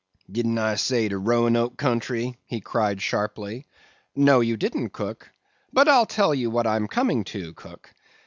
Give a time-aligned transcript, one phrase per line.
[0.31, 3.67] "Didn't I say de Roanoke country?" he cried sharply.
[4.15, 5.29] "No, you didn't, cook;
[5.71, 7.93] but I'll tell you what I'm coming to, cook.